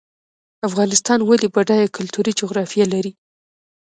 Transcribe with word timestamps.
افغانستان 0.67 1.19
ولې 1.23 1.47
بډایه 1.55 1.87
کلتوري 1.97 2.31
جغرافیه 2.39 2.85
لري؟ 2.93 3.11